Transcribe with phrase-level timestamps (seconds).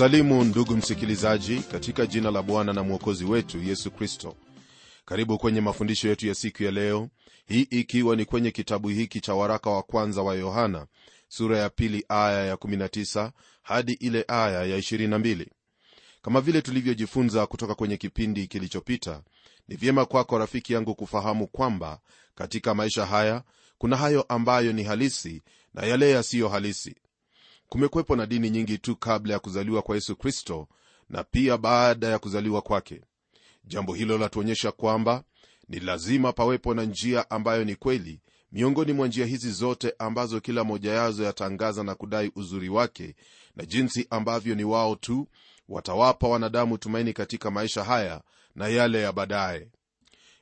[0.00, 4.36] kusalimu ndugu msikilizaji katika jina la bwana na mwokozi wetu yesu kristo.
[5.04, 7.08] Karibu kwenye mafundisho yetu ya siku ya leo
[7.46, 10.86] hii ikiwa ni kwenye kitabu hiki cha waraka wa kwanza wa yohana
[11.28, 13.30] sura ya pili aya ya 19
[13.62, 15.46] hadi ile aya ya 22
[16.22, 19.22] kama vile tulivyojifunza kutoka kwenye kipindi kilichopita
[19.68, 22.00] ni vyema kwako rafiki yangu kufahamu kwamba
[22.34, 23.42] katika maisha haya
[23.78, 25.42] kuna hayo ambayo ni halisi
[25.74, 26.94] na yale yasiyo halisi
[27.70, 30.68] kumekwepo na dini nyingi tu kabla ya kuzaliwa kwa yesu kristo
[31.08, 33.00] na pia baada ya kuzaliwa kwake.
[33.64, 35.24] Jambo hilo latuonyesha kwamba
[35.68, 38.20] ni lazima pawepo na njia ambayo ni kweli
[38.52, 43.14] miongoni mwa njia hizi zote ambazo kila moja yazo yatangaza na kudai uzuri wake
[43.56, 45.28] na jinsi ambavyo ni wao tu
[45.68, 48.22] watawapa wanadamu tumaini katika maisha haya
[48.54, 49.68] na yale ya baadaye.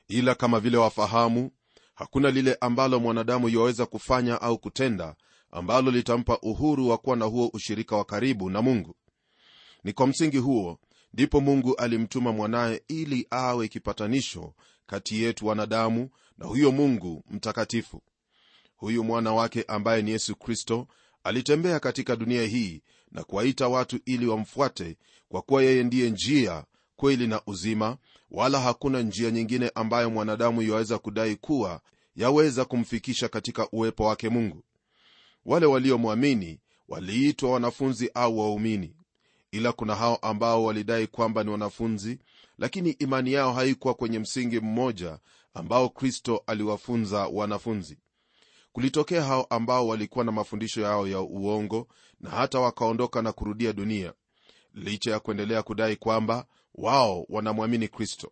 [0.07, 1.51] Ila kama vile wafahamu
[1.95, 5.15] hakuna lile ambalo mwanadamu yuwaweza kufanya au kutenda
[5.51, 8.95] ambalo litampa uhuru wa kuwa na huo ushirika wa karibu na mungu.
[9.83, 10.79] Ni kwa msingi huo
[11.13, 14.53] ndipo mungu alimtuma mwanaye ili awe kipatanisho
[14.87, 18.01] kati yetu wanadamu na huyo mungu mtakatifu.
[18.77, 20.87] Huyu mwana wake ambaye ni yesu kristo
[21.23, 24.97] alitembea katika dunia hii na kuwaita watu ili wamfuate
[25.29, 27.97] kwa kuwa yeye ndiye njia kweli na uzima
[28.31, 31.81] wala hakuna njia nyingine ambayo mwanadamu yaweza kudai kuwa
[32.15, 34.63] yaweza kumfikisha katika uwepo wake mungu
[35.45, 38.95] wale waliomwamini waliitwa wanafunzi au waumini.
[39.51, 42.19] Ila kuna hao ambao walidai kwamba ni wanafunzi
[42.57, 45.19] lakini imani yao haikuwa kwenye msingi mmoja
[45.53, 47.97] ambao kristo aliwafunza wanafunzi.
[48.71, 51.87] Kulitokea hao ambao walikuwa na mafundisho yao ya uongo
[52.19, 54.13] na hata wakaondoka na kurudia dunia
[54.73, 58.31] licha ya kuendelea kudai kwamba wao wanamwamini kristo.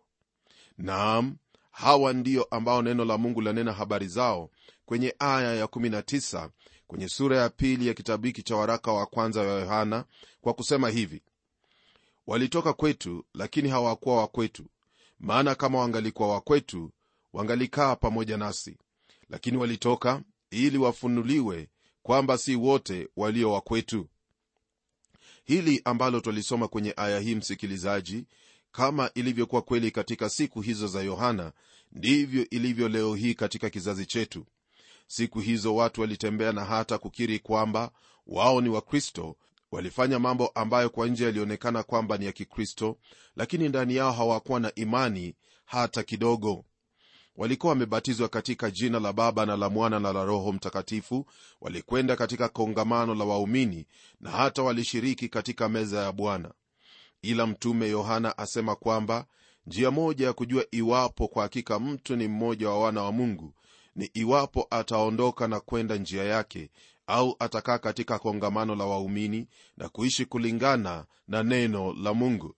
[0.78, 1.36] Naam
[1.70, 4.50] hawa ndio ambao neno la mungu lanena habari zao
[4.86, 6.48] kwenye aya ya19
[6.88, 10.04] kwenye sura ya pili ya kitabu hiki cha waraka wa kwanza wa yohana
[10.40, 11.22] kwa kusema hivi
[12.26, 14.64] walitoka kwetu lakini hawakuwa wa kwetu.
[15.20, 16.90] Maana kama wangalikuwa wa kwetu
[17.32, 18.76] wangalikaa pamoja nasi.
[19.30, 21.68] Lakini walitoka ili wafunuliwe
[22.02, 24.08] kwamba si wote walio wa kwetu.
[25.44, 28.24] Hili ambalo twalisoma kwenye aya hii msikilizaji
[28.72, 31.52] kama ilivyokuwa kweli katika siku hizo za yohana
[31.92, 34.46] ndivyo ilivyo leo hii katika kizazi chetu
[35.08, 37.90] siku hizo watu walitembea na hata kukiri kwamba
[38.26, 39.36] wao ni wakristo.
[39.70, 42.98] Walifanya mambo ambayo kwa nje yalionekana kwamba ni ya kikristo
[43.36, 46.64] lakini ndani yao hawakuwa na imani hata kidogo.
[47.36, 51.26] Walikuwa wamebatizwa katika jina la baba na la mwana na la roho mtakatifu.
[51.60, 53.86] Walikwenda katika kongamano la waumini
[54.20, 56.52] na hata walishiriki katika meza ya bwana.
[57.22, 59.26] Ila mtume yohana asema kwamba
[59.66, 63.54] njia moja ya kujua iwapo kwa hakika mtu ni mmoja wa wana wa mungu
[63.98, 66.70] ni iwapo ataondoka na kwenda njia yake
[67.06, 72.54] au atakaa katika kongamano la waumini na kuishi kulingana na neno la mungu.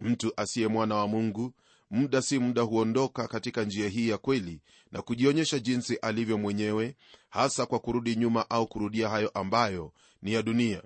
[0.00, 1.52] Mtu asiye mwana wa mungu
[1.90, 4.60] muda si muda huondoka katika njia hii ya kweli
[4.92, 6.96] na kujionyesha jinsi alivyo mwenyewe
[7.28, 9.92] hasa kwa kurudi nyuma au kurudia hayo ambayo
[10.22, 10.82] ni ya dunia.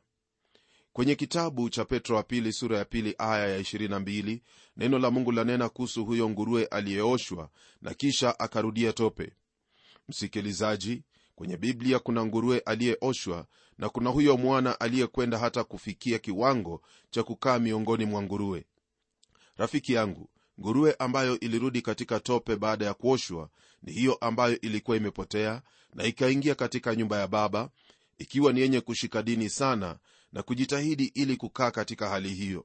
[0.92, 4.40] Kwenye kitabu cha petro wa pili sura ya pili aya ya 22
[4.76, 7.50] neno la mungu lanena kuhusu huyo nguruwe aliyeoshwa
[7.82, 9.32] na kisha akarudia tope
[10.08, 11.02] msikilizaji
[11.34, 13.46] kwenye biblia kuna nguruwe aliyeoshwa
[13.78, 18.64] na kuna huyo mwana aliyekwenda hata kufikia kiwango cha kukaa miongoni mwa nguruwe.
[19.56, 20.28] Rafiki yangu
[20.60, 23.50] nguruwe ambayo ilirudi katika tope baada ya kuoshwa
[23.82, 25.62] ni hiyo ambayo ilikuwa imepotea
[25.94, 27.70] na ikaingia katika nyumba ya baba
[28.18, 29.98] ikiwa ni yenye kushika dini sana
[30.32, 32.64] na kujitahidi ili kukaa katika hali hiyo.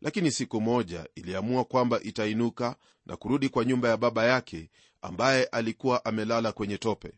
[0.00, 2.76] Lakini siku moja iliamua kwamba itainuka
[3.06, 4.70] na kurudi kwa nyumba ya baba yake
[5.06, 7.12] ambaye alikuwa amelala kwenye tope.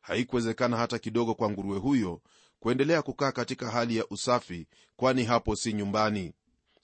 [0.00, 2.20] Haikuwezekana hata kidogo kwa nguruwe huyo
[2.60, 4.66] kuendelea kukaa katika hali ya usafi
[4.96, 6.32] kwani hapo si nyumbani.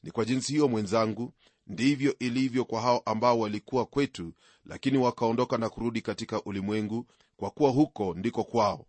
[0.02, 1.32] Ni kwa jinsi hiyo mwenzangu
[1.66, 4.32] ndivyo ilivyo kwa hao ambao walikuwa kwetu
[4.64, 7.06] lakini wakaondoka na kurudi katika ulimwengu
[7.36, 8.86] kwa kuwa huko ndiko kwao.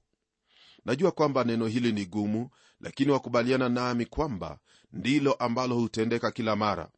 [0.86, 2.50] Najua kwamba neno hili ni gumu
[2.81, 4.60] lakini wakubaliana nami kwamba
[4.94, 6.90] ndilo ambalo hutendeka kila mara.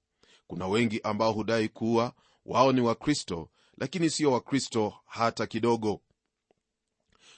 [0.48, 2.14] Kuna wengi ambao hudai kuwa
[2.46, 6.01] wao ni wakristo lakini sio wakristo hata kidogo.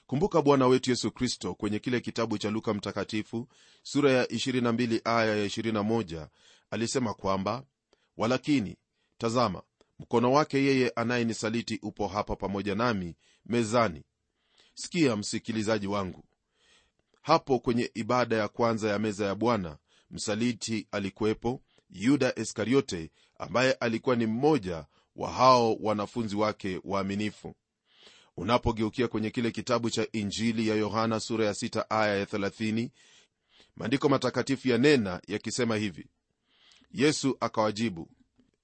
[0.07, 3.47] Kumbuka bwana wetu yesu kristo kwenye kile kitabu cha luka mtakatifu
[3.83, 6.27] sura ya 22 aya ya 21
[6.71, 7.63] alisema kwamba
[8.17, 8.77] walakini
[9.17, 9.61] tazama
[9.99, 14.03] mkono wake yeye anayenisaliti upo hapa pamoja nami mezani.
[14.73, 16.23] Sikia msikilizaji wangu
[17.21, 19.77] hapo kwenye ibada ya kwanza ya meza ya bwana
[20.11, 24.85] msaliti alikuwepo yuda iskariote ambaye alikuwa ni mmoja
[25.17, 27.55] wa hao wanafunzi wake waaminifu.
[28.37, 32.89] Unapogeukia kwenye kile kitabu cha injili ya yohana sura ya 6 aya ya 30
[33.75, 36.07] maandiko matakatifu yanena yakisema hivi.
[36.91, 38.09] Yesu akawajibu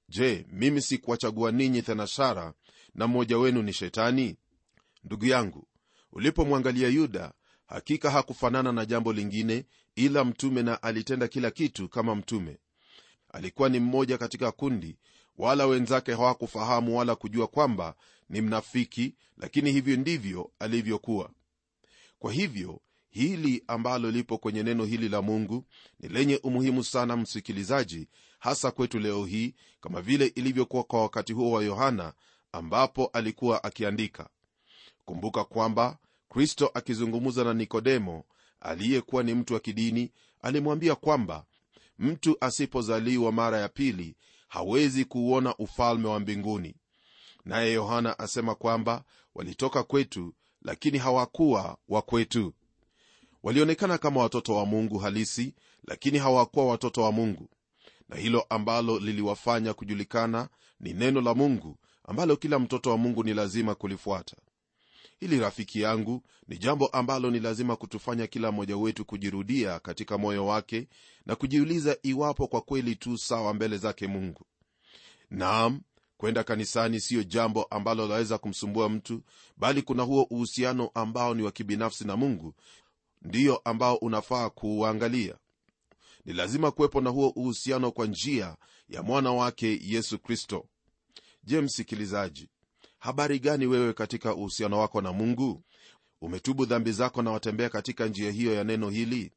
[0.09, 2.53] je mimi sikuwachagua ninyi thenashara
[2.95, 4.35] na mmoja wenu ni shetani?
[5.03, 5.67] Ndugu yangu
[6.11, 7.33] ulipomwangalia yuda
[7.65, 9.65] hakika hakufanana na jambo lingine
[9.95, 12.57] ila mtume na alitenda kila kitu kama mtume.
[13.29, 14.97] Alikuwa ni mmoja katika kundi
[15.37, 17.95] wala wenzake hawakufahamu wala kujua kwamba
[18.29, 21.29] ni mnafiki lakini hivyo ndivyo alivyokuwa.
[22.19, 25.65] Kwa hivyo hili ambalo lipo kwenye neno hili la mungu
[25.99, 28.07] ni lenye umuhimu sana msikilizaji
[28.39, 32.13] hasa kwetu leo hii kama vile ilivyokuwa kwa wakati huo wa yohana
[32.51, 34.29] ambapo alikuwa akiandika.
[35.05, 35.97] Kumbuka kwamba
[36.29, 38.23] kristo akizungumza na nikodemo
[38.59, 41.45] aliyekuwa ni mtu wa kidini alimwambia kwamba
[41.99, 44.15] mtu asipozaliwa mara ya pili
[44.53, 46.75] hawezi kuuona ufalme wa mbinguni.
[47.45, 49.03] Naye yohana asema kwamba
[49.35, 52.53] walitoka kwetu lakini hawakuwa wa kwetu.
[53.43, 55.55] Walionekana kama watoto wa mungu halisi
[55.87, 57.49] lakini hawakuwa watoto wa mungu.
[58.09, 63.33] Na hilo ambalo liliwafanya kujulikana ni neno la mungu ambalo kila mtoto wa mungu ni
[63.33, 64.37] lazima kulifuata
[65.23, 70.45] hili rafiki yangu ni jambo ambalo ni lazima kutufanya kila mmoja wetu kujirudia katika moyo
[70.45, 70.87] wake
[71.25, 74.45] na kujiuliza iwapo kwa kweli tu sawa mbele zake mungu.
[75.29, 75.81] Naam
[76.17, 79.21] kwenda kanisani siyo jambo ambalo laweza kumsumbua mtu
[79.57, 82.53] bali kuna huo uhusiano ambao ni wa kibinafsi na mungu
[83.21, 85.35] ndiyo ambao unafaa kuuangalia.
[86.25, 88.55] Ni lazima kuwepo na huo uhusiano kwa njia
[88.89, 90.65] ya mwana wake yesu kristo.
[91.43, 92.49] Je msikilizaji
[93.03, 95.63] habari gani wewe katika uhusiano wako na mungu?
[96.21, 99.31] Umetubu dhambi zako na watembea katika njia hiyo ya neno hili?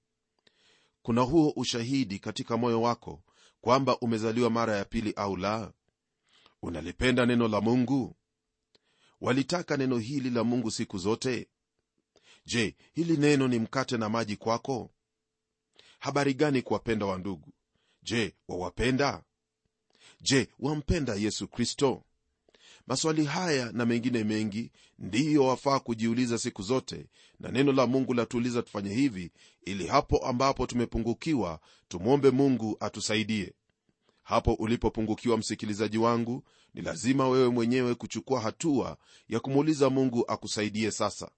[1.03, 3.23] Kuna huo ushahidi katika moyo wako
[3.61, 5.73] kwamba umezaliwa mara ya pili au la?
[6.63, 8.17] Unalipenda neno la mungu?
[9.21, 11.49] Walitaka neno hili la mungu siku zote?
[12.45, 14.91] Je hili neno ni mkate na maji kwako?
[15.99, 17.53] Habari gani kuwapenda wa ndugu?
[18.03, 19.23] Je wawapenda?
[20.21, 22.06] Je wampenda yesu kristo
[22.87, 27.07] maswali haya na mengine mengi ndiyo wafaa kujiuliza siku zote
[27.41, 29.31] na neno la mungu latuuliza tufanye hivi
[29.65, 33.53] ili hapo ambapo tumepungukiwa tumwombe mungu atusaidie.
[34.23, 36.43] Hapo ulipopungukiwa msikilizaji wangu
[36.75, 38.97] ni lazima wewe mwenyewe kuchukua hatua
[39.29, 41.31] ya kumuuliza mungu akusaidie sasa.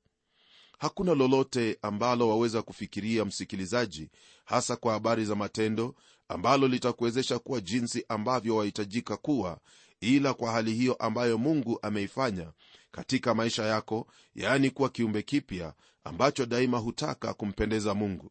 [0.79, 4.11] Hakuna lolote ambalo waweza kufikiria msikilizaji
[4.45, 5.95] hasa kwa habari za matendo
[6.29, 9.59] ambalo litakuwezesha kuwa jinsi ambavyo wahitajika kuwa
[10.01, 12.53] ila kwa hali hiyo ambayo mungu ameifanya
[12.91, 15.75] katika maisha yako yaani kuwa kiumbe kipya
[16.05, 18.31] ambacho daima hutaka kumpendeza mungu.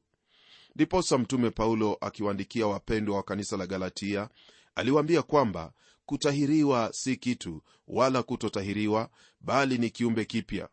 [0.75, 4.29] Ndiposa mtume paulo akiwaandikia wapendwa wa kanisa la galatia
[4.75, 5.73] aliwaambia kwamba
[6.05, 9.09] kutahiriwa si kitu wala kutotahiriwa
[9.41, 10.69] bali ni kiumbe kipya.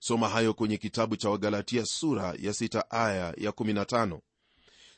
[0.00, 4.18] Soma hayo kwenye kitabu cha wagalatia sura ya 6 aya ya 15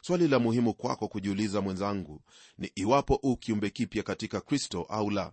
[0.07, 2.21] swali la muhimu kwako kujiuliza mwenzangu
[2.59, 5.33] ni iwapo u kiumbe kipya katika kristo au la?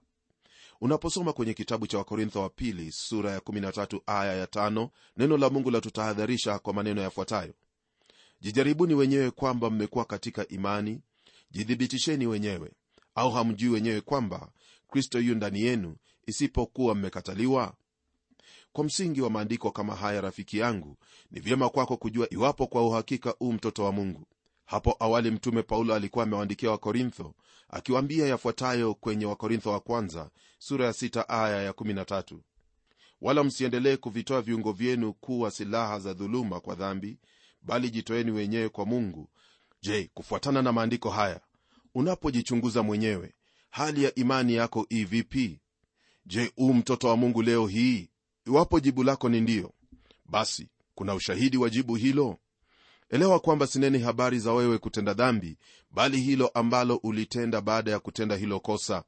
[0.81, 5.49] Unaposoma kwenye kitabu cha wakorintho wa pili sura ya 13 aya ya 5 neno la
[5.49, 7.53] mungu latutahadharisha kwa maneno yafuatayo.
[8.41, 11.01] Jijaribuni wenyewe kwamba mmekuwa katika imani.
[11.51, 12.71] Jithibitisheni wenyewe.
[13.15, 14.51] Au hamjui wenyewe kwamba
[14.87, 15.95] kristo yu ndani yenu
[16.27, 17.73] isipokuwa mmekataliwa?
[18.73, 20.97] Kwa msingi wa maandiko kama haya rafiki yangu
[21.31, 24.27] ni vyema kwako kujua iwapo kwa uhakika u mtoto wa mungu
[24.71, 27.33] hapo awali mtume paulo alikuwa amewaandikia wakorintho
[27.69, 32.37] akiwaambia yafuatayo kwenye wakorintho wa kwanza sura ya sita aya ya 13
[33.21, 37.17] wala msiendelee kuvitoa viungo vyenu kuwa silaha za dhuluma kwa dhambi
[37.61, 39.29] bali jitoeni wenyewe kwa mungu.
[39.81, 41.41] Je kufuatana na maandiko haya
[41.95, 43.33] unapojichunguza mwenyewe
[43.69, 45.59] hali ya imani yako ii vipi?
[46.25, 48.09] Je u mtoto wa mungu leo hii?
[48.47, 49.73] Iwapo jibu lako ni ndiyo
[50.25, 52.37] basi kuna ushahidi wa jibu hilo
[53.11, 55.57] elewa kwamba sineni habari za wewe kutenda dhambi
[55.91, 59.03] bali hilo ambalo ulitenda baada ya kutenda hilo kosa.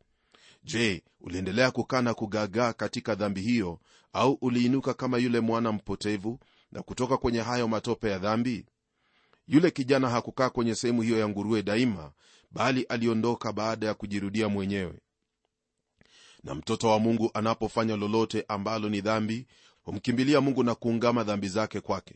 [0.63, 3.79] Je uliendelea kukaa na kugagaa katika dhambi hiyo
[4.13, 6.39] au uliinuka kama yule mwana mpotevu
[6.71, 8.65] na kutoka kwenye hayo matope ya dhambi?
[9.47, 12.11] Yule kijana hakukaa kwenye sehemu hiyo ya nguruwe daima
[12.51, 14.99] bali aliondoka baada ya kujirudia mwenyewe.
[16.43, 19.47] Na mtoto wa mungu anapofanya lolote ambalo ni dhambi
[19.83, 22.15] humkimbilia mungu na kuungama dhambi zake kwake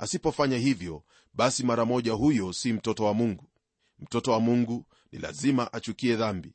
[0.00, 1.02] asipofanya hivyo
[1.34, 3.48] basi mara moja huyo si mtoto wa mungu.
[3.98, 6.52] Mtoto wa mungu ni lazima achukie dhambi.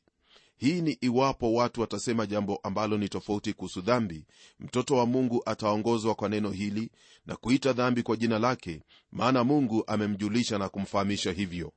[0.56, 4.26] Hii ni iwapo watu watasema jambo ambalo ni tofauti kuhusu dhambi
[4.60, 6.90] mtoto wa mungu ataongozwa kwa neno hili
[7.26, 11.72] na kuita dhambi kwa jina lake maana mungu amemjulisha na kumfahamisha hivyo.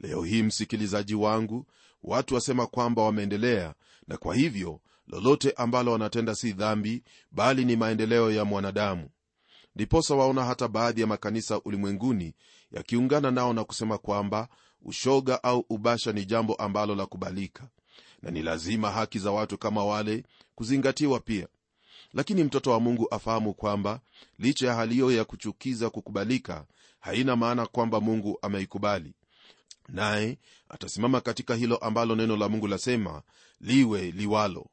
[0.00, 1.66] Leo hii msikilizaji wangu
[2.02, 3.74] watu wasema kwamba wameendelea
[4.08, 9.08] na kwa hivyo lolote ambalo wanatenda si dhambi bali ni maendeleo ya mwanadamu
[9.76, 12.34] ndiposa waona hata baadhi ya makanisa ulimwenguni
[12.72, 14.48] yakiungana nao na kusema kwamba
[14.82, 17.68] ushoga au ubasha ni jambo ambalo la kubalika
[18.22, 21.48] na ni lazima haki za watu kama wale kuzingatiwa pia.
[22.14, 24.00] Lakini mtoto wa mungu afahamu kwamba
[24.38, 26.64] licha ya hali hiyo ya kuchukiza kukubalika
[27.00, 29.14] haina maana kwamba mungu ameikubali.
[29.88, 33.22] Naye atasimama katika hilo ambalo neno la mungu lasema
[33.60, 34.66] liwe liwalo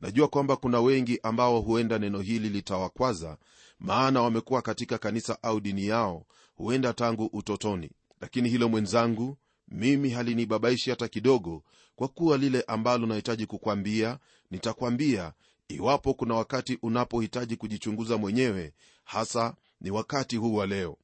[0.00, 3.36] najua kwamba kuna wengi ambao huenda neno hili litawakwaza
[3.78, 6.26] maana wamekuwa katika kanisa au dini yao
[6.56, 7.90] huenda tangu utotoni.
[8.20, 9.36] Lakini hilo mwenzangu
[9.68, 11.62] mimi halinibabaishi hata kidogo
[11.96, 14.18] kwa kuwa lile ambalo nahitaji kukwambia
[14.50, 15.32] nitakwambia
[15.68, 18.72] iwapo kuna wakati unapohitaji kujichunguza mwenyewe
[19.04, 20.96] hasa ni wakati huu wa leo.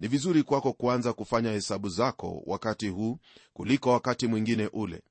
[0.00, 3.18] Ni vizuri kwako kuanza kufanya hesabu zako wakati huu
[3.52, 5.02] kuliko wakati mwingine ule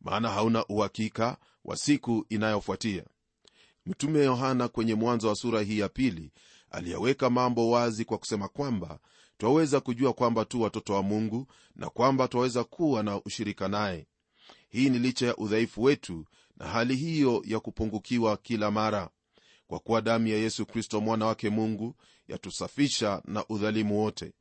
[0.00, 1.36] maana hauna uhakika
[1.68, 3.04] wa siku inayofuatia.
[3.86, 6.32] Mtume yohana kwenye mwanzo wa sura hii ya pili
[6.70, 8.98] aliyeweka mambo wazi kwa kusema kwamba
[9.38, 11.46] twaweza kujua kwamba tu watoto wa mungu
[11.76, 14.06] na kwamba twaweza kuwa na ushirika naye.
[14.68, 16.24] Hii ni licha ya udhaifu wetu
[16.56, 19.10] na hali hiyo ya kupungukiwa kila mara.
[19.66, 21.94] Kwa kuwa damu ya yesu kristo mwana wake mungu
[22.28, 24.32] yatusafisha na udhalimu wote.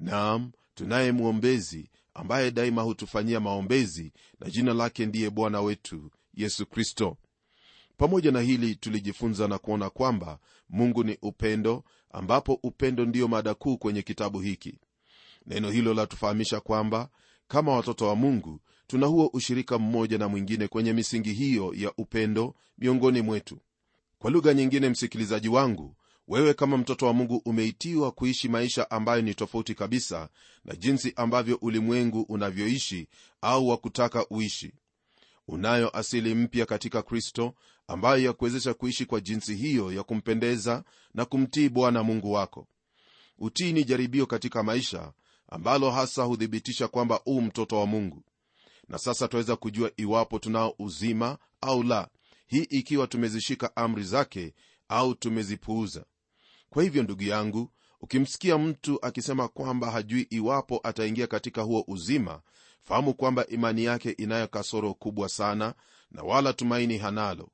[0.00, 7.16] Naam tunaye mwombezi ambaye daima hutufanyia maombezi na jina lake ndiye bwana wetu yesu kristo.
[7.96, 10.38] Pamoja na hili tulijifunza na kuona kwamba
[10.68, 14.78] mungu ni upendo ambapo upendo ndiyo mada kuu kwenye kitabu hiki.
[15.46, 17.08] Neno hilo latufahamisha kwamba
[17.48, 22.54] kama watoto wa mungu tuna huo ushirika mmoja na mwingine kwenye misingi hiyo ya upendo
[22.78, 23.58] miongoni mwetu.
[24.18, 25.96] Kwa lugha nyingine msikilizaji wangu
[26.28, 30.28] wewe kama mtoto wa mungu umeitiwa kuishi maisha ambayo ni tofauti kabisa
[30.64, 33.08] na jinsi ambavyo ulimwengu unavyoishi
[33.40, 34.72] au wakutaka uishi
[35.48, 37.54] unayo asili mpya katika kristo
[37.88, 40.84] ambayo yakuwezesha kuishi kwa jinsi hiyo ya kumpendeza
[41.14, 42.68] na kumtii bwana mungu wako.
[43.38, 45.12] Utii ni jaribio katika maisha
[45.48, 48.22] ambalo hasa huthibitisha kwamba u mtoto wa mungu.
[48.88, 52.08] Na sasa twaweza kujua iwapo tunao uzima au la
[52.46, 54.54] hii ikiwa tumezishika amri zake
[54.88, 56.04] au tumezipuuza.
[56.70, 62.40] Kwa hivyo ndugu yangu ukimsikia mtu akisema kwamba hajui iwapo ataingia katika huo uzima
[62.82, 65.74] fahamu kwamba imani yake inayo kasoro kubwa sana
[66.10, 67.48] na wala tumaini hanalo.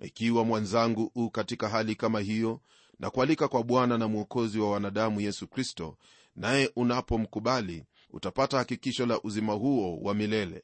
[0.00, 2.60] Ikiwa mwanzangu u katika hali kama hiyo
[2.98, 5.96] na kualika kwa bwana na mwokozi wa wanadamu yesu kristo
[6.36, 10.62] naye unapomkubali utapata hakikisho la uzima huo wa milele.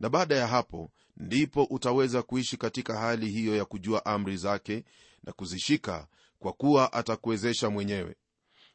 [0.00, 4.84] Na baada ya hapo ndipo utaweza kuishi katika hali hiyo ya kujua amri zake
[5.22, 6.06] na kuzishika
[6.38, 8.16] kwa kuwa atakuwezesha mwenyewe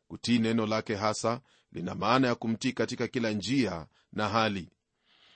[0.10, 4.70] kutii neno lake hasa lina maana ya kumtii katika kila njia na hali.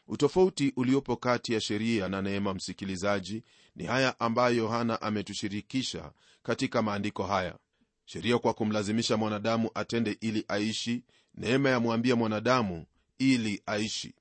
[0.07, 3.43] Utofauti uliopo kati ya sheria na neema msikilizaji
[3.75, 6.11] ni haya ambayo yohana ametushirikisha
[6.43, 7.57] katika maandiko haya.
[8.05, 11.03] Sheria kwa kumlazimisha mwanadamu atende ili aishi
[11.35, 12.85] neema yamwambia mwanadamu
[13.17, 14.15] ili aishi.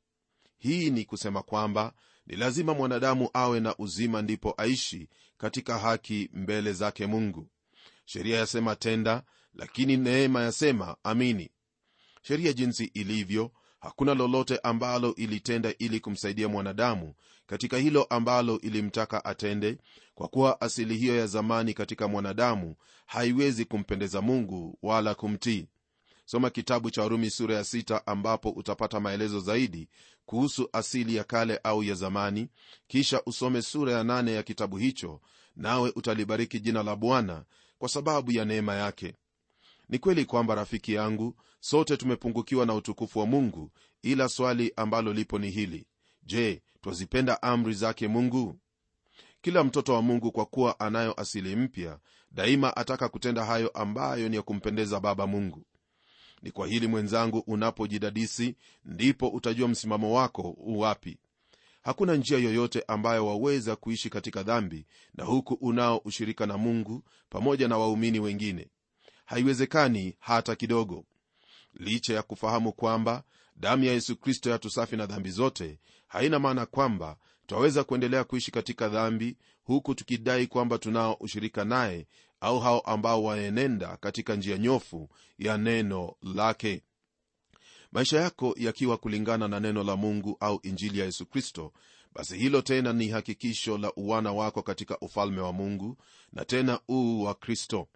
[0.58, 1.92] Hii ni kusema kwamba
[2.26, 7.48] ni lazima mwanadamu awe na uzima ndipo aishi katika haki mbele zake mungu
[8.12, 9.22] sheria yasema tenda
[9.54, 11.50] lakini neema yasema amini.
[12.22, 13.50] Sheria jinsi ilivyo
[13.80, 17.14] hakuna lolote ambalo ilitenda ili kumsaidia mwanadamu
[17.46, 19.78] katika hilo ambalo ilimtaka atende
[20.14, 22.74] kwa kuwa asili hiyo ya zamani katika mwanadamu
[23.06, 25.66] haiwezi kumpendeza mungu wala kumtii.
[26.24, 29.88] Soma kitabu cha warumi sura ya sita ambapo utapata maelezo zaidi
[30.26, 32.48] kuhusu asili ya kale au ya zamani.
[32.86, 35.20] Kisha usome sura ya nane ya kitabu hicho
[35.56, 37.44] nawe utalibariki jina la bwana
[37.82, 39.14] kwa sababu ya neema yake.
[39.88, 43.70] Ni kweli kwamba rafiki yangu sote tumepungukiwa na utukufu wa mungu
[44.02, 45.86] ila swali ambalo lipo ni hili.
[46.22, 48.58] Je twazipenda amri zake mungu?
[49.40, 51.98] Kila mtoto wa mungu kwa kuwa anayo asili mpya
[52.30, 55.64] daima ataka kutenda hayo ambayo ni ya kumpendeza baba mungu.
[56.42, 61.18] Ni kwa hili mwenzangu unapojidadisi ndipo utajua msimamo wako uwapi
[61.82, 67.68] hakuna njia yoyote ambayo waweza kuishi katika dhambi na huku unao ushirika na mungu pamoja
[67.68, 68.68] na waumini wengine.
[69.24, 71.04] Haiwezekani hata kidogo.
[71.74, 73.22] Licha ya kufahamu kwamba
[73.56, 78.88] damu ya yesu kristo yatusafi na dhambi zote haina maana kwamba twaweza kuendelea kuishi katika
[78.88, 82.06] dhambi huku tukidai kwamba tunao ushirika naye
[82.40, 85.08] au hao ambao waenenda katika njia nyofu
[85.38, 86.82] ya neno lake
[87.92, 91.72] maisha yako yakiwa kulingana na neno la mungu au injili ya yesu kristo
[92.14, 95.96] basi hilo tena ni hakikisho la uwana wako katika ufalme wa mungu
[96.32, 97.88] na tena uu wa kristo.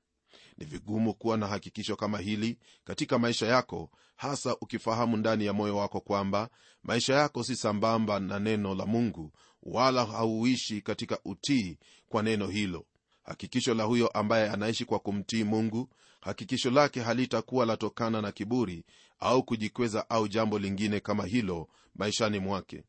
[0.58, 5.76] Ni vigumu kuwa na hakikisho kama hili katika maisha yako hasa ukifahamu ndani ya moyo
[5.76, 6.48] wako kwamba
[6.82, 12.86] maisha yako si sambamba na neno la mungu wala hauishi katika utii kwa neno hilo.
[13.22, 15.88] Hakikisho la huyo ambaye anaishi kwa kumtii mungu
[16.20, 18.84] hakikisho lake halitakuwa latokana na kiburi
[19.20, 22.84] au kujikweza au jambo lingine kama hilo maishani mwake.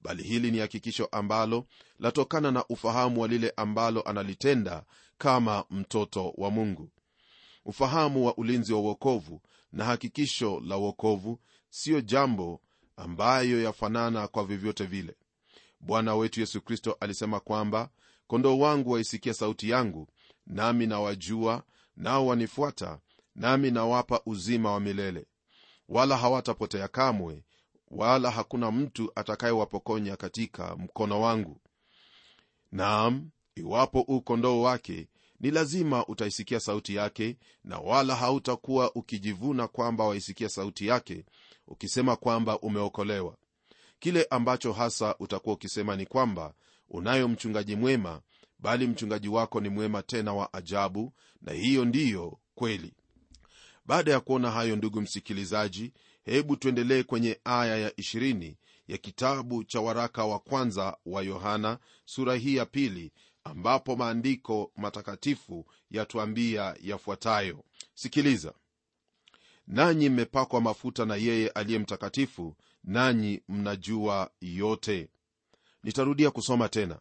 [0.00, 1.66] Bali hili ni hakikisho ambalo
[1.98, 4.84] latokana na ufahamu wa lile ambalo analitenda
[5.18, 6.90] kama mtoto wa mungu.
[7.64, 9.40] Ufahamu wa ulinzi wa uokovu
[9.72, 12.60] na hakikisho la uokovu siyo jambo
[12.96, 15.16] ambayo yafanana kwa vyovyote vile.
[15.80, 17.90] Bwana wetu yesu kristo alisema kwamba
[18.26, 20.08] kondoo wangu waisikia sauti yangu
[20.46, 21.62] nami nawajua
[21.96, 22.98] nao wanifuata
[23.34, 25.26] nami nawapa uzima wa milele
[25.88, 27.44] wala hawatapotea kamwe
[27.90, 31.60] wala hakuna mtu atakayewapokonya katika mkono wangu.
[32.72, 35.08] Naam iwapo ukondoo kondoo wake
[35.40, 41.24] ni lazima utaisikia sauti yake na wala hautakuwa ukijivuna kwamba waisikia sauti yake
[41.68, 43.36] ukisema kwamba umeokolewa.
[43.98, 46.54] Kile ambacho hasa utakuwa ukisema ni kwamba
[46.88, 48.20] unayo mchungaji mwema
[48.58, 51.12] bali mchungaji wako ni mwema tena wa ajabu
[51.42, 52.94] na hiyo ndiyo kweli
[53.86, 55.92] baada ya kuona hayo ndugu msikilizaji
[56.24, 58.54] hebu tuendelee kwenye aya ya 20
[58.88, 63.12] ya kitabu cha waraka wa kwanza wa yohana sura hii ya pili
[63.44, 67.64] ambapo maandiko matakatifu yatuambia yafuatayo.
[67.94, 68.52] Sikiliza.
[69.66, 75.08] Nanyi mmepakwa mafuta na yeye aliye mtakatifu nanyi mnajua yote.
[75.82, 76.98] Nitarudia kusoma tena.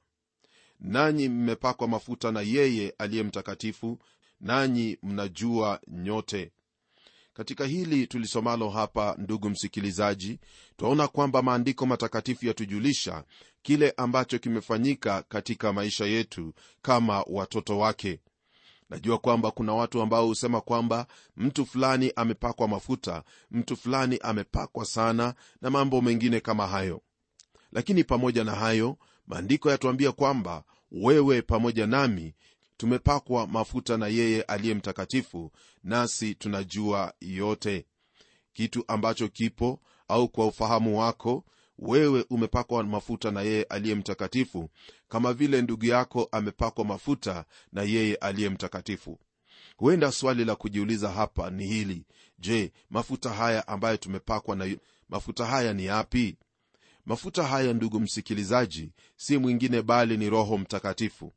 [0.80, 4.00] Nanyi mmepakwa mafuta na yeye aliye mtakatifu
[4.42, 6.52] nanyi mnajua nyote
[7.34, 10.40] katika hili tulisomalo hapa ndugu msikilizaji
[10.78, 13.24] twaona kwamba maandiko matakatifu yatujulisha
[13.62, 18.20] kile ambacho kimefanyika katika maisha yetu kama watoto wake.
[18.90, 25.34] Najua kwamba kuna watu ambao husema kwamba mtu fulani amepakwa mafuta mtu fulani amepakwa sana
[25.62, 27.02] na mambo mengine kama hayo.
[27.72, 32.34] Lakini pamoja na hayo maandiko yatuambia kwamba wewe pamoja nami
[32.78, 35.52] tumepakwa mafuta na yeye aliye mtakatifu
[35.84, 37.86] nasi tunajua yote.
[38.54, 41.46] Kitu ambacho kipo au kwa ufahamu wako
[41.80, 44.70] wewe umepakwa mafuta na yeye aliye mtakatifu
[45.08, 49.20] kama vile ndugu yako amepakwa mafuta na yeye aliye mtakatifu.
[49.78, 52.06] Huenda swali la kujiuliza hapa ni hili.
[52.40, 54.76] Je mafuta haya ambayo tumepakwa na
[55.10, 56.38] mafuta haya ni yapi?
[57.06, 61.34] Mafuta haya ndugu msikilizaji si mwingine bali ni roho mtakatifu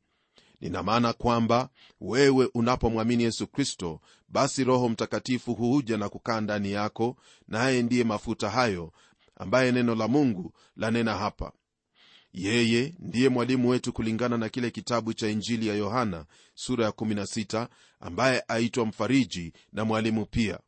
[0.60, 1.68] nina maana kwamba
[2.00, 7.16] wewe unapomwamini yesu kristo basi roho mtakatifu huuja na kukaa ndani yako
[7.48, 8.92] naye ndiye mafuta hayo
[9.36, 11.52] ambaye neno la mungu lanena hapa.
[12.32, 17.68] Yeye ndiye mwalimu wetu kulingana na kile kitabu cha injili ya yohana sura ya 16
[18.00, 20.58] ambaye aitwa mfariji na mwalimu pia.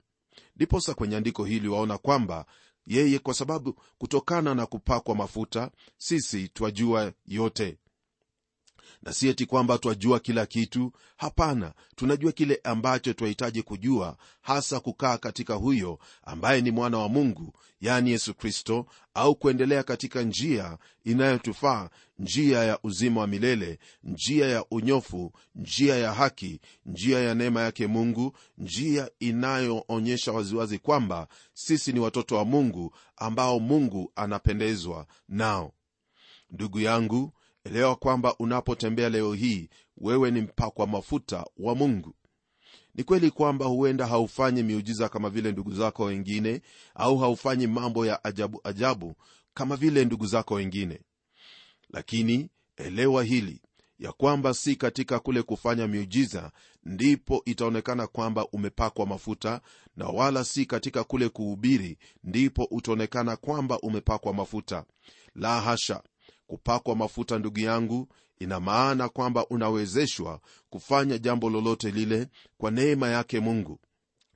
[0.56, 2.46] Ndiposa kwenye andiko hili waona kwamba
[2.86, 7.76] yeye kwa sababu kutokana na kupakwa mafuta sisi twajua yote
[9.08, 10.92] na si eti kwamba twajua kila kitu?
[11.16, 17.52] Hapana tunajua kile ambacho twahitaji kujua hasa kukaa katika huyo ambaye ni mwana wa mungu
[17.80, 24.64] yani yesu kristo au kuendelea katika njia inayotufaa njia ya uzima wa milele njia ya
[24.70, 32.00] unyofu njia ya haki njia ya neema yake mungu njia inayoonyesha waziwazi kwamba sisi ni
[32.00, 35.72] watoto wa mungu ambao mungu anapendezwa nao.
[36.50, 37.32] Ndugu yangu
[37.68, 42.14] elewa kwamba unapotembea leo hii wewe ni mpakwa mafuta wa mungu.
[42.94, 46.60] Ni kweli kwamba huenda haufanyi miujiza kama vile ndugu zako wengine
[46.94, 49.14] au haufanyi mambo ya ajabu ajabu
[49.54, 51.00] kama vile ndugu zako wengine.
[51.90, 53.62] Lakini elewa hili
[53.98, 56.52] ya kwamba si katika kule kufanya miujiza
[56.84, 59.60] ndipo itaonekana kwamba umepakwa mafuta
[59.96, 64.84] na wala si katika kule kuhubiri ndipo utaonekana kwamba umepakwa mafuta.
[65.34, 66.02] La hasha
[66.48, 68.08] kupakwa mafuta ndugu yangu
[68.38, 72.26] ina maana kwamba unawezeshwa kufanya jambo lolote lile
[72.58, 73.78] kwa neema yake mungu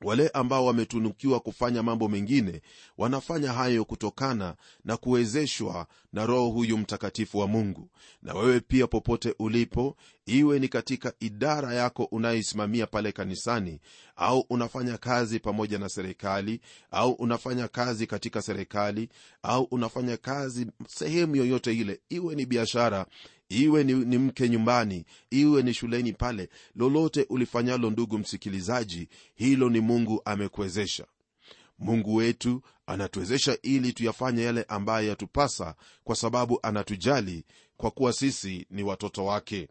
[0.04, 2.62] wale ambao wametunukiwa kufanya mambo mengine
[2.98, 7.88] wanafanya hayo kutokana na kuwezeshwa na roho huyu mtakatifu wa mungu.
[8.22, 13.80] Na wewe pia popote ulipo iwe ni katika idara yako unayoisimamia pale kanisani
[14.16, 16.60] au unafanya kazi pamoja na serikali
[16.90, 19.08] au unafanya kazi katika serikali
[19.42, 23.06] au unafanya kazi sehemu yoyote ile iwe ni biashara
[23.52, 29.80] iwe ni, ni mke nyumbani iwe ni shuleni pale lolote ulifanyalo ndugu msikilizaji hilo ni
[29.80, 31.06] mungu amekuwezesha.
[31.78, 37.44] Mungu wetu anatuwezesha ili tuyafanye yale ambayo yatupasa kwa sababu anatujali
[37.76, 39.68] kwa kuwa sisi ni watoto wake.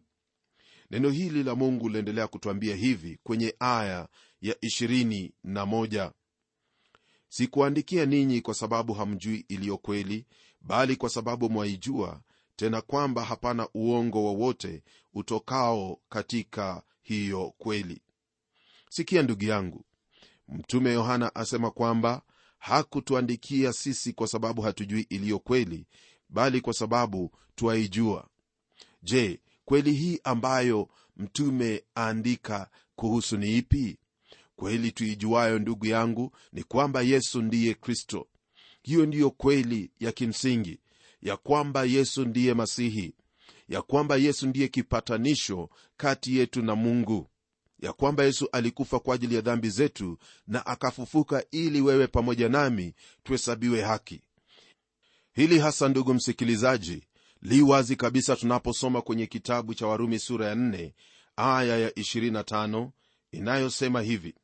[0.90, 4.08] Neno hili la mungu liendelea kutwambia hivi kwenye aya
[4.42, 6.10] ya 21
[7.28, 10.26] sikuandikia ninyi kwa sababu hamjui iliyo kweli
[10.60, 12.20] bali kwa sababu mwaijua
[12.62, 14.82] tena kwamba hapana uongo wowote
[15.14, 18.02] utokao katika hiyo kweli.
[18.90, 19.84] Sikia ndugu yangu
[20.48, 22.22] mtume yohana asema kwamba
[22.58, 25.86] hakutuandikia sisi kwa sababu hatujui iliyo kweli
[26.28, 28.28] bali kwa sababu twaijua.
[29.02, 33.98] Je kweli hii ambayo mtume aandika kuhusu ni ipi?
[34.56, 38.28] Kweli tuijuayo ndugu yangu ni kwamba yesu ndiye kristo.
[38.82, 40.78] Hiyo ndiyo kweli ya kimsingi
[41.22, 43.14] ya kwamba yesu ndiye masihi
[43.68, 47.28] ya kwamba yesu ndiye kipatanisho kati yetu na mungu
[47.78, 52.94] ya kwamba yesu alikufa kwa ajili ya dhambi zetu na akafufuka ili wewe pamoja nami
[53.22, 54.22] tuhesabiwe haki.
[55.32, 57.02] Hili hasa ndugu msikilizaji
[57.42, 60.92] li wazi kabisa tunaposoma kwenye kitabu cha warumi sura ya 4
[61.36, 62.88] aya ya 25
[63.32, 64.34] inayosema hivi.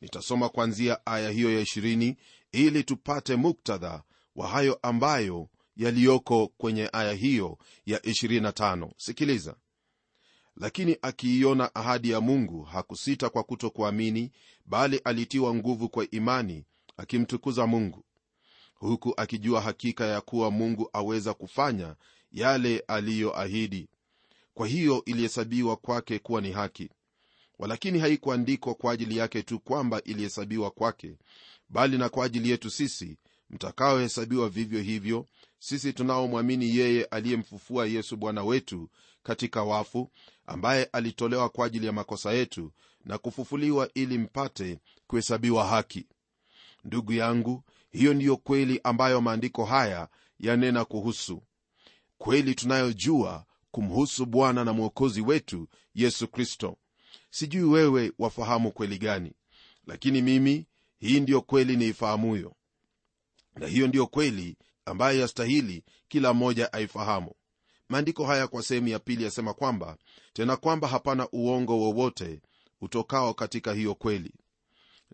[0.00, 2.14] Nitasoma kwanzia aya hiyo ya 20
[2.52, 4.02] ili tupate muktadha
[4.36, 9.56] wa hayo ambayo yaliyoko kwenye aya hiyo ya 25 sikiliza.
[10.56, 14.30] Lakini akiiona ahadi ya mungu hakusita kwa kutokuamini
[14.66, 16.64] bali alitiwa nguvu kwa imani
[16.96, 18.04] akimtukuza mungu.
[18.74, 21.96] Huku akijua hakika ya kuwa mungu aweza kufanya
[22.32, 23.88] yale aliyoahidi.
[24.54, 26.90] Kwa hiyo ilihesabiwa kwake kuwa ni haki.
[27.58, 31.18] Walakini haikuandikwa kwa ajili yake tu kwamba ilihesabiwa kwake
[31.68, 33.18] bali na kwa ajili yetu sisi
[33.50, 35.26] mtakaohesabiwa vivyo hivyo
[35.58, 38.90] sisi tunaomwamini yeye aliyemfufua yesu bwana wetu
[39.22, 40.10] katika wafu
[40.46, 42.72] ambaye alitolewa kwa ajili ya makosa yetu
[43.04, 46.06] na kufufuliwa ili mpate kuhesabiwa haki.
[46.84, 50.08] Ndugu yangu hiyo ndiyo kweli ambayo maandiko haya
[50.40, 51.42] yanena kuhusu.
[52.18, 56.76] Kweli tunayojua kumhusu bwana na mwokozi wetu yesu kristo.
[57.30, 59.32] Sijui wewe wafahamu kweli gani
[59.86, 60.66] lakini mimi
[60.98, 62.54] hii ndiyo kweli niifahamuyo.
[63.56, 64.56] Na hiyo ndiyo kweli
[64.88, 67.30] ambayo yastahili kila mmoja aifahamu.
[67.88, 69.96] Maandiko haya kwa sehemu ya pili yasema kwamba
[70.32, 72.40] tena kwamba hapana uongo wowote
[72.80, 74.32] utokao katika hiyo kweli.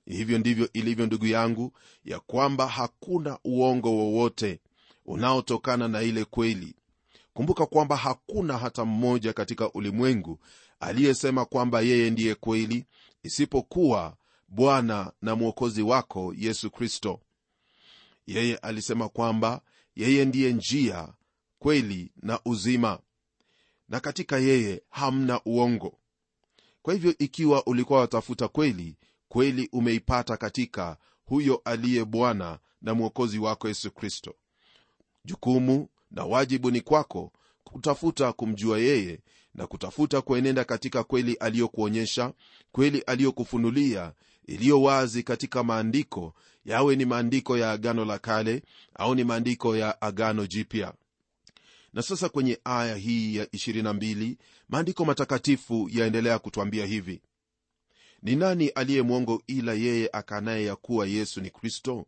[0.07, 1.73] Hivyo ndivyo ilivyo ndugu yangu
[2.05, 4.61] ya kwamba hakuna uongo wowote
[5.07, 6.75] unaotokana na ile kweli.
[7.35, 10.39] Kumbuka kwamba hakuna hata mmoja katika ulimwengu
[10.81, 12.85] aliyesema kwamba yeye ndiye kweli
[13.23, 14.17] isipokuwa
[14.49, 17.21] bwana na mwokozi wako yesu kristo
[18.27, 19.61] yeye alisema kwamba
[19.97, 21.15] yeye ndiye njia
[21.59, 22.99] kweli na uzima
[23.89, 25.99] na katika yeye hamna uongo.
[26.83, 28.97] Kwa hivyo ikiwa ulikuwa watafuta kweli
[29.29, 34.35] kweli umeipata katika huyo aliye bwana na mwokozi wako yesu kristo.
[35.25, 37.33] Jukumu na wajibu ni kwako
[37.65, 39.21] kutafuta kumjua yeye
[39.55, 42.33] na kutafuta kuenenda katika kweli aliyokuonyesha
[42.73, 44.13] kweli aliyokufunulia
[44.47, 48.63] iliyo wazi katika maandiko yawe ni maandiko ya agano la kale
[48.95, 50.95] au ni maandiko ya agano jipya.
[51.93, 54.37] Na sasa kwenye aya hii ya 22
[54.69, 57.21] maandiko matakatifu yaendelea kutwambia hivi.
[58.23, 62.07] Ni nani aliye mwongo ila yeye akanaye ya kuwa yesu ni kristo?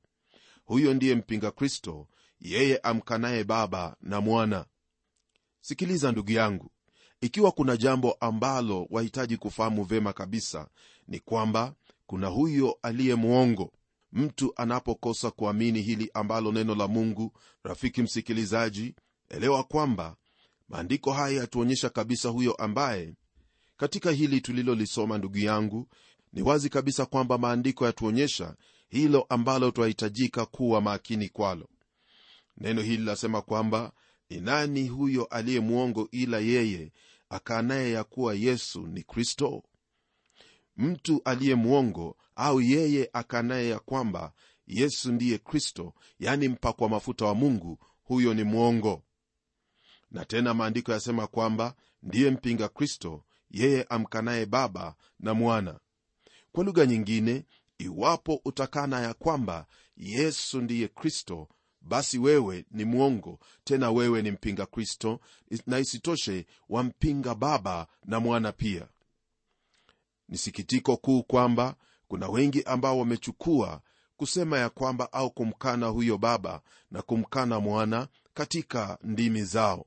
[0.65, 2.09] Huyo ndiye mpinga kristo
[2.41, 4.67] yeye amkanaye baba na mwana.
[5.61, 6.71] Sikiliza ndugu yangu
[7.21, 10.69] ikiwa kuna jambo ambalo wahitaji kufahamu vema kabisa
[11.09, 11.75] ni kwamba
[12.07, 13.73] kuna huyo aliye mwongo.
[14.13, 18.95] Mtu anapokosa kuamini hili ambalo neno la mungu rafiki msikilizaji
[19.29, 20.17] elewa kwamba
[20.69, 23.15] maandiko haya yatuonyesha kabisa huyo ambaye
[23.77, 25.89] katika hili tulilolisoma ndugu yangu
[26.33, 28.57] ni wazi kabisa kwamba maandiko yatuonyesha
[28.89, 31.69] hilo ambalo twahitajika kuwa makini kwalo.
[32.59, 33.93] Neno hili lasema kwamba
[34.31, 36.93] ni nani huyo aliye mwongo ila yeye
[37.29, 39.63] akaanaye ya kuwa yesu ni kristo
[40.77, 44.33] mtu aliye mwongo au yeye akanaye ya kwamba
[44.67, 49.03] yesu ndiye kristo yani mpakwa mafuta wa mungu huyo ni mwongo.
[50.11, 55.81] Na tena maandiko yasema kwamba ndiye mpinga kristo yeye amkanaye baba na mwana.
[56.53, 57.45] Kwa lugha nyingine
[57.79, 61.49] iwapo utakana ya kwamba yesu ndiye kristo
[61.81, 65.21] basi wewe ni mwongo tena wewe ni mpinga kristo
[65.67, 68.89] na isitoshe wampinga baba na mwana pia
[70.29, 71.75] ni sikitiko kuu kwamba
[72.09, 73.81] kuna wengi ambao wamechukua
[74.17, 76.61] kusema ya kwamba au kumkana huyo baba
[76.91, 79.87] na kumkana mwana katika ndimi zao.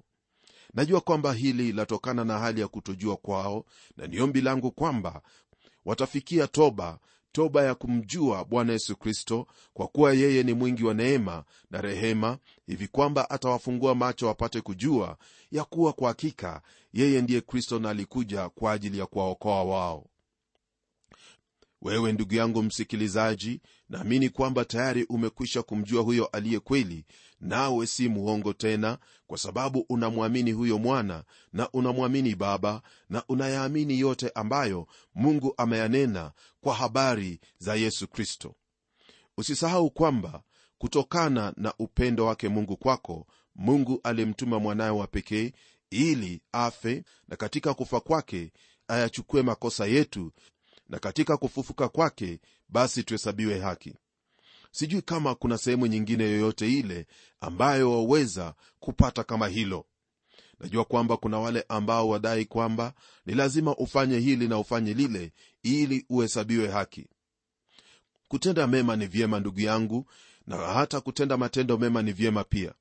[0.73, 3.65] Najua kwamba hili latokana na hali ya kutojua kwao
[3.97, 5.21] na ni ombi langu kwamba
[5.85, 6.99] watafikia toba
[7.31, 12.37] toba ya kumjua bwana yesu kristo kwa kuwa yeye ni mwingi wa neema na rehema
[12.65, 15.17] hivi kwamba atawafungua macho wapate kujua
[15.51, 16.61] ya kuwa kwa hakika
[16.93, 20.08] yeye ndiye kristo na alikuja kwa ajili ya kuwaokoa wao
[21.81, 27.05] wewe ndugu yangu msikilizaji naamini kwamba tayari umekwisha kumjua huyo aliye kweli
[27.39, 34.31] nawe si muongo tena kwa sababu unamwamini huyo mwana na unamwamini baba na unayaamini yote
[34.35, 38.55] ambayo mungu ameyanena kwa habari za yesu kristo.
[39.37, 40.43] Usisahau kwamba
[40.77, 45.51] kutokana na upendo wake mungu kwako mungu alimtuma mwanawe wa pekee
[45.89, 48.51] ili afe na katika kufa kwake
[48.87, 50.31] ayachukue makosa yetu
[50.89, 53.95] na katika kufufuka kwake basi tuhesabiwe haki.
[54.71, 57.07] Sijui kama kuna sehemu nyingine yoyote ile
[57.41, 59.85] ambayo waweza kupata kama hilo.
[60.59, 62.93] Najua kwamba kuna wale ambao wadai kwamba
[63.25, 65.31] ni lazima ufanye hili na ufanye lile
[65.63, 67.07] ili uhesabiwe haki.
[68.27, 70.05] Kutenda mema ni vyema ndugu yangu
[70.47, 72.73] na hata kutenda matendo mema ni vyema pia.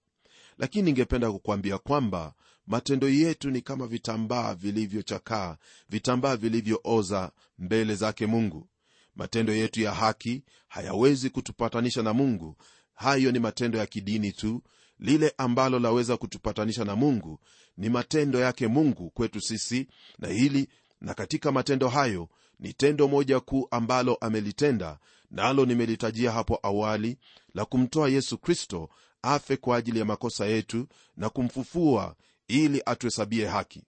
[0.58, 2.34] Lakini ningependa kukwambia kwamba
[2.68, 5.56] matendo yetu ni kama vitambaa vilivyochakaa
[5.88, 8.68] vitambaa vilivyooza mbele zake mungu.
[9.16, 12.56] Matendo yetu ya haki hayawezi kutupatanisha na mungu.
[12.94, 14.62] Hayo ni matendo ya kidini tu.
[14.98, 17.40] Lile ambalo laweza kutupatanisha na mungu
[17.76, 19.88] ni matendo yake mungu kwetu sisi.
[20.18, 20.68] Na hili
[21.00, 22.28] na katika matendo hayo
[22.60, 24.98] ni tendo moja kuu ambalo amelitenda
[25.30, 27.18] nalo na nimelitajia hapo awali
[27.54, 28.88] la kumtoa yesu kristo
[29.22, 32.16] afe kwa ajili ya makosa yetu na kumfufua
[32.48, 33.82] ili atuhesabie haki.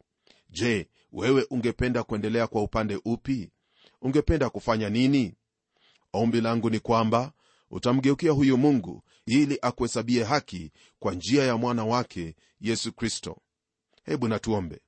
[0.50, 3.50] Je wewe ungependa kuendelea kwa upande upi?
[4.02, 5.34] Ungependa kufanya nini?
[6.12, 7.32] Ombi langu ni kwamba
[7.70, 13.36] utamgeukia huyu mungu ili akuhesabie haki kwa njia ya mwana wake yesu kristo.
[14.04, 14.80] Hebu natuombe.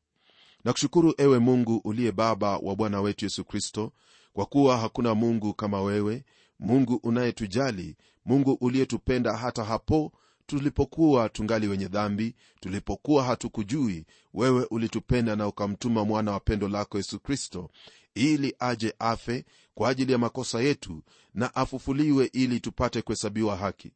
[0.64, 3.92] Nakushukuru ewe mungu uliye baba wa bwana wetu yesu kristo
[4.32, 6.24] kwa kuwa hakuna mungu kama wewe
[6.58, 10.12] mungu unayetujali mungu uliyetupenda hata hapo
[10.58, 17.20] tulipokuwa tungali wenye dhambi tulipokuwa hatukujui wewe ulitupenda na ukamtuma mwana wa pendo lako yesu
[17.20, 17.70] kristo
[18.14, 21.02] ili aje afe kwa ajili ya makosa yetu
[21.34, 23.92] na afufuliwe ili tupate kuhesabiwa haki.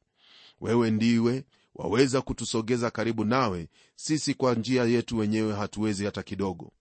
[0.60, 6.72] Wewe ndiwe waweza kutusogeza karibu nawe sisi kwa njia yetu wenyewe hatuwezi hata kidogo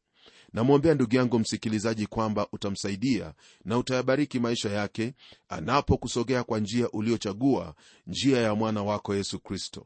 [0.56, 3.34] namwombea ndugu yangu msikilizaji kwamba utamsaidia
[3.66, 5.14] na utayabariki maisha yake
[5.50, 7.76] anapokusogea kwa njia uliochagua
[8.08, 9.86] njia ya mwana wako yesu kristo.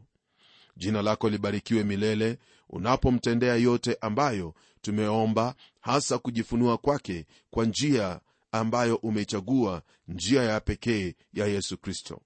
[0.78, 2.38] Jina lako libarikiwe milele
[2.70, 8.20] unapomtendea yote ambayo tumeomba hasa kujifunua kwake kwa njia
[8.52, 12.22] ambayo umeichagua njia ya pekee ya yesu kristo.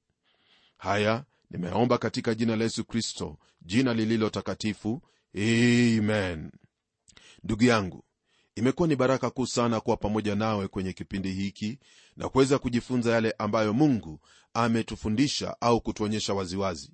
[0.78, 5.02] Haya nimeomba katika jina la yesu kristo jina lililo takatifu
[6.02, 6.52] men
[7.44, 8.04] ndugu yangu
[8.56, 11.80] imekuwa ni baraka kuu sana kuwa pamoja nawe kwenye kipindi hiki
[12.18, 14.20] na kuweza kujifunza yale ambayo mungu
[14.54, 16.92] ametufundisha au kutuonyesha waziwazi.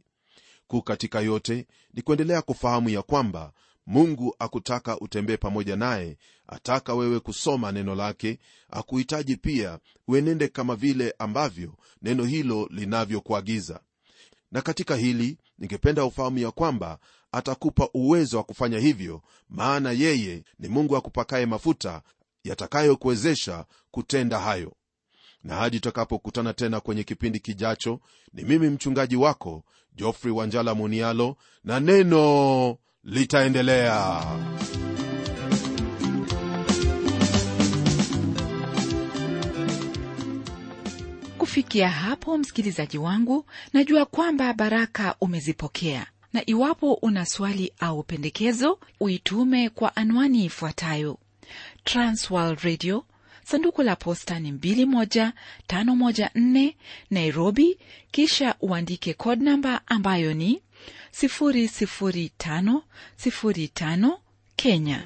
[0.68, 3.54] Kuu katika yote ni kuendelea kufahamu ya kwamba
[3.88, 6.18] mungu akutaka utembee pamoja naye
[6.48, 13.80] ataka wewe kusoma neno lake akuhitaji pia uenende kama vile ambavyo neno hilo linavyokuagiza.
[14.52, 17.00] Na katika hili ningependa ufahamu ya kwamba
[17.32, 22.02] atakupa uwezo wa kufanya hivyo maana yeye ni mungu akupakaye mafuta
[22.44, 24.74] yatakayokuwezesha kutenda hayo.
[25.44, 28.00] Na hadi tutakapokutana tena kwenye kipindi kijacho
[28.34, 29.64] ni mimi mchungaji wako
[29.96, 34.24] jofrey wanjala munialo na neno litaendelea.
[41.38, 49.70] Kufikia hapo msikilizaji wangu najua kwamba baraka umezipokea na iwapo una swali au pendekezo uitume
[49.70, 51.18] kwa anwani ifuatayo.
[51.84, 53.06] Transworld radio
[53.44, 56.74] sanduku la posta ni 21514
[57.12, 57.78] nairobi.
[58.12, 60.62] Kisha uandike code namba ambayo ni
[61.22, 64.18] 00505
[64.56, 65.04] kenya